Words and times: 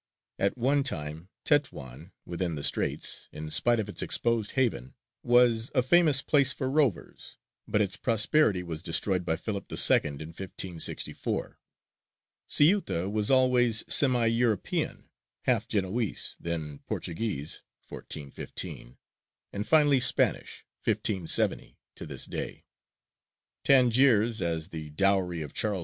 At 0.39 0.57
one 0.57 0.81
time 0.81 1.29
Tetwān, 1.45 2.11
within 2.25 2.55
the 2.55 2.63
Straits, 2.63 3.29
in 3.31 3.51
spite 3.51 3.79
of 3.79 3.87
its 3.87 4.01
exposed 4.01 4.53
haven, 4.53 4.95
was 5.21 5.69
a 5.75 5.83
famous 5.83 6.23
place 6.23 6.51
for 6.53 6.71
rovers, 6.71 7.37
but 7.67 7.81
its 7.81 7.97
prosperity 7.97 8.63
was 8.63 8.81
destroyed 8.81 9.23
by 9.23 9.35
Philip 9.35 9.71
II. 9.71 9.77
in 9.97 10.29
1564. 10.33 11.59
Ceuta 12.47 13.11
was 13.11 13.29
always 13.29 13.83
semi 13.93 14.25
European, 14.25 15.11
half 15.43 15.67
Genoese, 15.67 16.35
then 16.39 16.79
Portuguese 16.87 17.61
(1415), 17.87 18.97
and 19.53 19.67
finally 19.67 19.99
Spanish 19.99 20.65
(1570 20.83 21.77
to 21.93 22.07
this 22.07 22.25
day). 22.25 22.65
Tangiers, 23.63 24.41
as 24.41 24.69
the 24.69 24.89
dowry 24.89 25.43
of 25.43 25.53
Charles 25.53 25.77
II.' 25.77 25.79